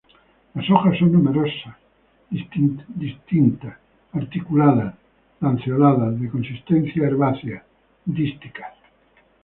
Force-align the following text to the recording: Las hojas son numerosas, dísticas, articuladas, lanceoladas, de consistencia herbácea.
Las 0.55 0.67
hojas 0.71 0.97
son 0.97 1.11
numerosas, 1.11 1.75
dísticas, 2.31 3.77
articuladas, 4.13 4.95
lanceoladas, 5.41 6.19
de 6.19 6.27
consistencia 6.27 7.05
herbácea. 7.05 7.63